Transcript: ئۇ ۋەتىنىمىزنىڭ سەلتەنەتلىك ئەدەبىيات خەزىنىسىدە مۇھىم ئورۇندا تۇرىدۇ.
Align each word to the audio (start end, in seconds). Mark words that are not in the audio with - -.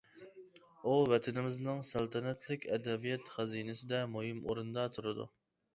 ئۇ 0.91 0.95
ۋەتىنىمىزنىڭ 1.11 1.83
سەلتەنەتلىك 1.91 2.67
ئەدەبىيات 2.73 3.33
خەزىنىسىدە 3.37 4.05
مۇھىم 4.17 4.43
ئورۇندا 4.49 4.93
تۇرىدۇ. 4.99 5.33